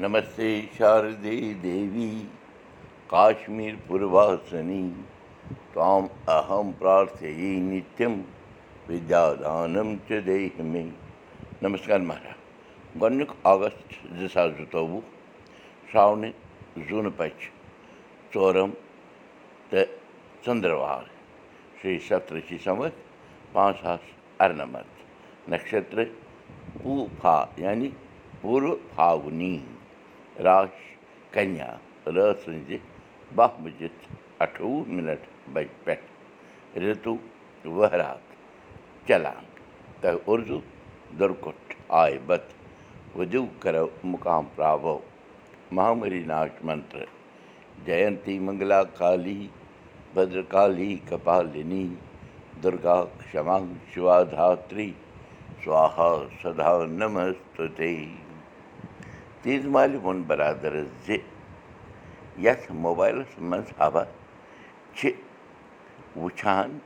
نمسے 0.00 0.48
मे 10.60 10.82
नमस्कार 11.62 12.00
महाराज। 12.00 12.04
مہراج 12.06 13.00
گۄڈنیُک 13.00 13.32
آگست 13.52 13.94
زٕ 14.18 14.28
ساس 14.34 14.50
जून 14.58 14.70
पच 15.90 16.82
زوٗن 16.88 17.10
پٔچھ 17.16 17.48
चंद्रवार 18.32 18.54
श्री 20.44 20.44
چندروار 20.44 21.02
شیٚی 21.82 21.98
سپتِھِ 22.08 22.58
سوتھ 22.64 22.96
پانٛژھ 23.52 25.50
नक्षत्र 25.50 26.04
اَرن 26.84 27.60
यानी 27.62 27.88
पूर्व 28.42 28.74
فاگُنی 28.94 29.58
باہ 33.36 33.54
بٔجِتھ 33.62 34.02
اَٹھووُہ 34.42 34.84
مِنٹ 34.94 35.22
تہٕ 40.00 40.20
اُردو 40.26 40.58
دُرکُٹھ 41.18 41.74
آیہِ 42.00 42.18
بت 42.26 42.46
پراوو 44.54 44.98
مہامری 45.76 46.22
ناش 46.26 46.62
منتر 46.64 47.04
جینتی 47.86 48.38
منگلا 48.46 48.82
کالی 48.98 49.40
بدرکالی 50.14 50.94
کپالِنی 51.08 51.86
دُرگا 52.62 52.98
کما 53.32 53.58
شِوا 53.94 54.22
دھاتری 54.30 54.90
سوہا 55.64 56.10
سدا 56.42 56.72
نمستے 57.00 57.94
تیٖژ 59.42 59.64
مالہِ 59.74 59.96
ووٚن 60.02 60.22
بَرادَرَس 60.28 60.88
زِ 61.06 61.16
یَتھ 62.44 62.70
موبایلَس 62.84 63.32
منٛز 63.48 63.68
ہوا 63.80 64.02
چھِ 64.96 65.10
وٕچھان 66.20 66.78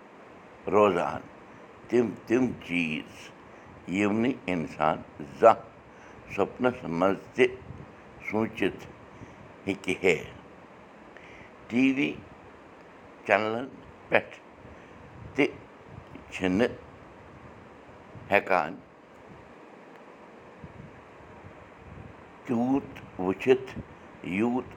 روزان 0.72 1.20
تِم 1.88 2.06
تِم 2.26 2.46
چیٖز 2.66 3.12
یِم 3.96 4.20
نہٕ 4.22 4.38
اِنسان 4.52 4.96
زانٛہہ 5.40 5.70
سۄپنَس 6.34 6.78
منٛز 6.98 7.18
تہِ 7.34 7.46
سوٗنٛچِتھ 8.30 8.86
ہیٚکہِ 9.66 9.94
ہے 10.02 10.16
ٹی 11.68 11.92
وی 11.96 12.12
چَنلَن 13.26 13.66
پٮ۪ٹھ 14.08 14.36
تہِ 15.34 15.46
چھِنہٕ 16.32 16.72
ہٮ۪کان 18.30 18.74
تیوٗت 22.46 23.20
وٕچھِتھ 23.20 23.78
یوٗت 24.22 24.74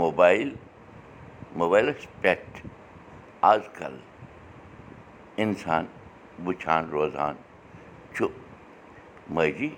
موبایل 0.00 0.54
موبایلَس 1.56 2.06
پٮ۪ٹھ۔ 2.20 2.66
آز 3.50 3.60
کَل 3.78 3.96
اِنسان 5.42 5.86
وٕچھان 6.44 6.88
روزان 6.90 7.34
چھُ۔ 8.14 8.26
ماجی 9.34 9.68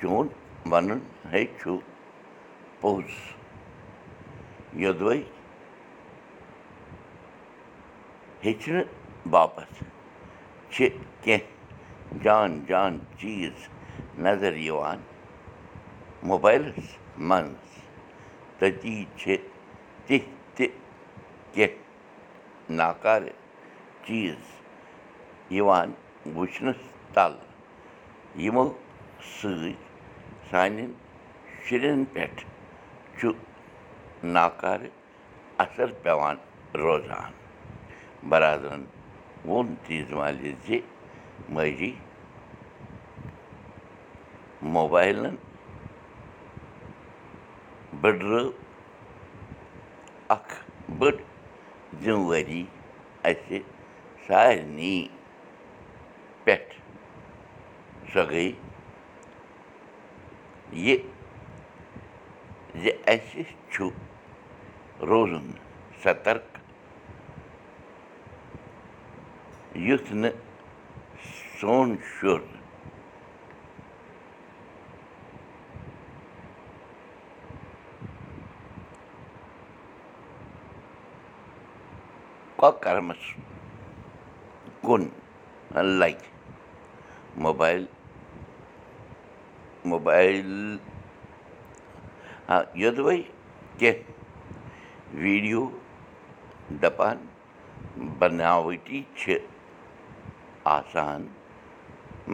چون 0.00 0.28
وَنُن 0.70 0.98
ہے 1.32 1.44
چھُ 1.58 1.76
پوٚز۔ 2.80 3.10
یوٚدوَے 4.82 5.22
ہیٚچھنہٕ 8.44 9.28
باپتھ 9.30 9.84
چھِ 10.70 10.88
کیٚنٛہہ 11.22 12.18
جان 12.22 12.64
جان 12.68 12.98
چیٖز 13.18 13.68
نظر 14.18 14.56
یِوان 14.56 14.98
موبایلَس 16.30 16.86
منٛز 17.28 17.74
تٔتی 18.58 19.04
چھِ 19.18 19.36
تِتھۍ 20.06 20.18
تہِ 20.54 20.66
کیٚنٛہہ 21.54 22.74
ناکارٕ 22.78 23.32
چیٖز 24.04 24.42
یِوان 25.56 25.92
وٕچھنَس 26.36 26.80
تَل 27.14 27.34
یِمو 28.44 28.66
سۭتۍ 29.36 29.74
سانٮ۪ن 30.50 30.90
شُرٮ۪ن 31.64 32.04
پٮ۪ٹھ 32.12 32.42
چھُ 33.18 33.32
ناکارٕ 34.36 34.90
اَثر 35.64 35.88
پٮ۪وان 36.02 36.36
روزان 36.82 37.32
بَرادرَن 38.28 38.84
ووٚن 39.48 39.74
تیٖژ 39.84 40.12
مالہِ 40.18 40.52
زِ 40.66 40.80
ماجی 41.54 41.92
موبایلَن 44.76 45.36
بٔڈرٲو 48.00 48.50
اَکھ 50.34 50.54
بٔڑ 50.98 51.14
ذِمہٕ 52.02 52.26
وٲری 52.28 52.64
اَسہِ 53.28 53.58
سارنٕے 54.26 54.96
پٮ۪ٹھ 56.44 56.74
سۄ 58.12 58.22
گٔے 58.30 58.50
یہِ 60.84 60.96
زِ 62.82 62.90
اَسہِ 63.12 63.42
چھُ 63.72 63.88
روزُن 65.08 65.46
سَترک 66.02 66.58
یُتھ 69.86 70.12
نہٕ 70.12 70.36
سون 71.60 71.96
شُر 72.14 72.40
کۄکَرمَس 82.60 83.24
کُن 84.82 85.08
لَگہِ 85.74 86.14
موبایل 87.44 87.84
موبایل 89.92 90.76
یوٚدوَے 92.74 93.16
کیٚنٛہہ 93.78 95.20
ویٖڈیو 95.22 95.66
دَپان 96.82 97.26
بَناوٹی 98.18 99.02
چھِ 99.16 99.38
آسان 100.76 101.26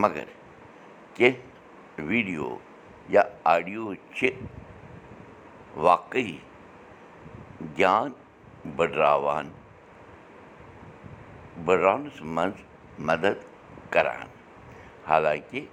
مگر 0.02 0.24
کیٚنٛہہ 1.14 2.04
ویٖڈیو 2.08 2.56
یا 3.14 3.22
آڈیو 3.54 3.92
چھِ 4.14 4.30
واقعی 5.88 6.36
گیان 7.78 8.12
بٔڈراوان 8.76 9.50
بٔڈراونَس 11.64 12.20
منٛز 12.36 12.62
مدد 13.08 13.42
کران 13.90 14.26
حالانٛکہِ 15.08 15.64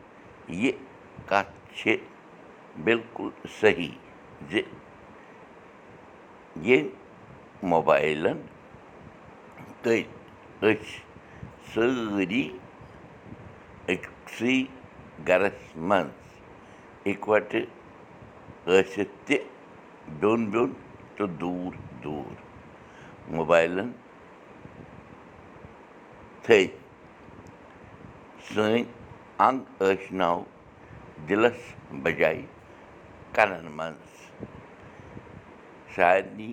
یہِ 0.61 0.71
کَتھ 1.29 1.53
چھِ 1.77 1.95
بِلکُل 2.83 3.29
صحیح 3.59 3.91
زِ 4.49 4.61
ییٚمۍ 6.65 6.89
موبایلَن 7.71 8.41
تہٕ 9.81 10.03
أسۍ 10.61 10.97
سٲری 11.73 12.43
أکسٕے 13.93 14.55
گَرَس 15.27 15.75
منٛز 15.75 17.07
اِکوَٹہٕ 17.09 17.65
ٲسِتھ 18.65 19.15
تہِ 19.25 19.37
بیوٚن 20.19 20.45
بیوٚن 20.51 20.71
تہٕ 21.15 21.27
دوٗر 21.39 21.73
دوٗر 22.03 22.35
موبایلَن 23.35 23.91
سٲنۍ 28.47 28.83
اَنٛگ 29.47 29.63
ٲشناو 29.79 30.37
دِلَس 31.27 31.59
بَجاے 32.03 32.41
کَنَن 33.35 33.65
منٛز 33.77 34.11
سارنٕے 35.95 36.51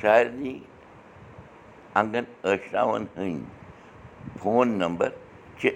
سارنٕے 0.00 0.54
اَنٛگَن 1.94 2.24
ٲشناوَن 2.44 3.04
ہٕنٛدۍ 3.16 3.44
فون 4.38 4.68
نمبر 4.78 5.10
چھِ 5.58 5.70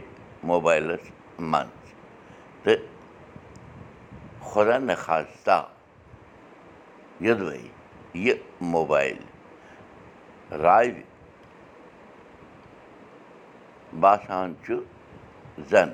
موبایلَس 0.50 1.10
منٛز 1.38 1.92
تہٕ 2.62 2.82
خۄدا 4.50 4.78
نخواستہ 4.78 5.62
یوٚدوَے 7.20 7.58
یہِ 8.24 8.34
موبایل 8.60 9.18
راوِ 10.62 11.02
باسان 14.00 14.54
چھُ 14.64 14.74
زَن 15.70 15.90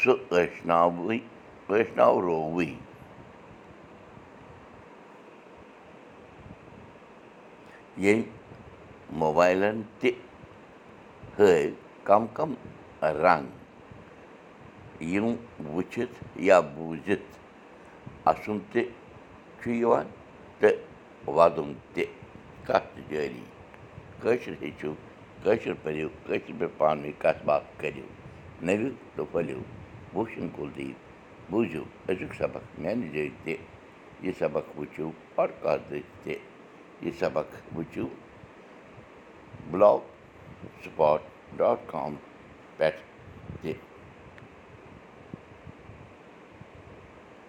سُہ 0.00 0.12
ٲشناوٕے 0.30 1.18
ٲشناورووٕے 1.68 2.66
ییٚمۍ 7.96 8.22
موبایلَن 9.20 9.80
تہِ 10.00 10.10
ہٲوۍ 11.38 11.70
کَم 12.06 12.26
کَم 12.36 12.50
رنٛگ 13.22 13.46
یِم 15.12 15.26
وٕچھِتھ 15.74 16.16
یا 16.48 16.60
بوٗزِتھ 16.74 17.30
اَسُن 18.30 18.58
تہِ 18.72 18.82
چھُ 19.60 19.70
یِوان 19.80 20.06
وَدُن 21.36 21.72
تہِ 21.94 22.04
کَتھ 22.66 23.00
جٲری 23.08 23.44
کٲشِر 24.20 24.54
ہیٚچھِو 24.62 24.92
کٲشِر 25.42 25.72
پٔرِو 25.82 26.08
کٲشِر 26.26 26.52
پٲٹھۍ 26.58 26.76
پانہٕ 26.78 27.02
ؤنۍ 27.04 27.12
کَتھ 27.22 27.44
باتھ 27.44 27.64
کٔرِو 27.80 28.06
نٔوِو 28.66 28.88
تہٕ 29.16 29.26
پھٔلِو 29.32 29.60
وُچھِنۍ 30.14 30.48
کُل 30.56 30.68
دیٖپ 30.76 31.50
بوٗزِو 31.50 31.82
أزیُک 32.08 32.34
سبق 32.40 32.62
میٛانہِ 32.80 33.12
جایہِ 33.14 33.30
تہِ 33.44 33.56
یہِ 34.24 34.32
سبق 34.38 34.64
وٕچھِو 34.78 35.10
پاڈکاسٹ 35.34 35.90
دٔسۍ 35.90 36.02
تہِ 36.24 36.34
یہِ 37.02 37.12
سبق 37.20 37.48
وٕچھِو 37.76 38.06
بٕلاک 39.70 40.00
سٕپاٹ 40.84 41.20
ڈاٹ 41.56 41.78
کام 41.90 42.14
پٮ۪ٹھ 42.76 43.00
تہِ 43.62 43.72